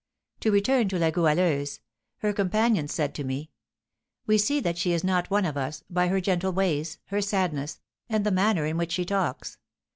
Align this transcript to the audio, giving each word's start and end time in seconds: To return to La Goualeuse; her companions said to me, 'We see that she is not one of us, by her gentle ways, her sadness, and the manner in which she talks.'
To 0.39 0.49
return 0.49 0.89
to 0.89 0.97
La 0.97 1.11
Goualeuse; 1.11 1.79
her 2.21 2.33
companions 2.33 2.91
said 2.91 3.13
to 3.13 3.23
me, 3.23 3.51
'We 4.25 4.39
see 4.39 4.59
that 4.59 4.79
she 4.79 4.93
is 4.93 5.03
not 5.03 5.29
one 5.29 5.45
of 5.45 5.55
us, 5.57 5.83
by 5.91 6.07
her 6.07 6.19
gentle 6.19 6.53
ways, 6.53 6.97
her 7.09 7.21
sadness, 7.21 7.79
and 8.09 8.25
the 8.25 8.31
manner 8.31 8.65
in 8.65 8.77
which 8.77 8.93
she 8.93 9.05
talks.' 9.05 9.59